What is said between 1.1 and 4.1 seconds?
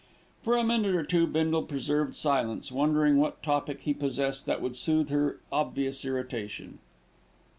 Bindle preserved silence, wondering what topic he